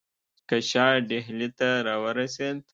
که 0.47 0.57
شاه 0.69 0.95
ډهلي 1.09 1.49
ته 1.57 1.69
را 1.87 1.95
ورسېد. 2.03 2.57